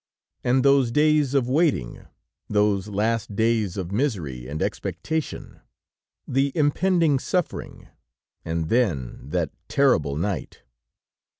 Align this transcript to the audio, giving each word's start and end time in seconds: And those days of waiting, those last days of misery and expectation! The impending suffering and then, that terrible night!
And 0.43 0.65
those 0.65 0.89
days 0.89 1.35
of 1.35 1.47
waiting, 1.47 2.07
those 2.49 2.87
last 2.87 3.35
days 3.35 3.77
of 3.77 3.91
misery 3.91 4.47
and 4.47 4.59
expectation! 4.59 5.61
The 6.27 6.51
impending 6.55 7.19
suffering 7.19 7.87
and 8.43 8.69
then, 8.69 9.19
that 9.29 9.51
terrible 9.69 10.15
night! 10.15 10.63